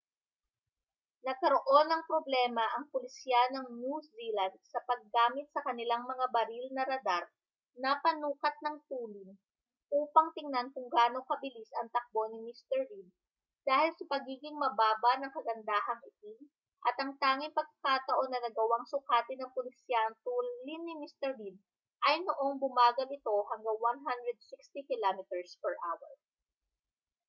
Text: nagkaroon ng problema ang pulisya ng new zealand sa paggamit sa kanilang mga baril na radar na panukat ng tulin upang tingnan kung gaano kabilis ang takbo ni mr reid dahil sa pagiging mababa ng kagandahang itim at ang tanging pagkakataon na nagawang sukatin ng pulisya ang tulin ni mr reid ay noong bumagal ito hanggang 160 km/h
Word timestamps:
nagkaroon 1.29 1.87
ng 1.93 2.07
problema 2.11 2.65
ang 2.75 2.85
pulisya 2.93 3.41
ng 3.53 3.65
new 3.79 3.97
zealand 4.09 4.55
sa 4.71 4.79
paggamit 4.89 5.47
sa 5.53 5.61
kanilang 5.67 6.03
mga 6.11 6.25
baril 6.35 6.65
na 6.73 6.83
radar 6.91 7.23
na 7.83 7.91
panukat 8.05 8.55
ng 8.65 8.77
tulin 8.89 9.29
upang 10.01 10.27
tingnan 10.35 10.67
kung 10.73 10.87
gaano 10.95 11.19
kabilis 11.31 11.69
ang 11.79 11.87
takbo 11.95 12.21
ni 12.33 12.39
mr 12.49 12.81
reid 12.89 13.09
dahil 13.69 13.91
sa 13.97 14.05
pagiging 14.13 14.57
mababa 14.63 15.11
ng 15.21 15.29
kagandahang 15.37 16.01
itim 16.17 16.39
at 16.87 16.95
ang 17.01 17.11
tanging 17.21 17.53
pagkakataon 17.59 18.27
na 18.33 18.39
nagawang 18.45 18.85
sukatin 18.93 19.37
ng 19.39 19.51
pulisya 19.55 19.99
ang 20.01 20.15
tulin 20.25 20.81
ni 20.87 20.93
mr 21.03 21.31
reid 21.39 21.57
ay 22.09 22.15
noong 22.25 22.55
bumagal 22.63 23.05
ito 23.17 23.35
hanggang 23.53 23.77
160 23.77 24.81
km/h 24.81 26.09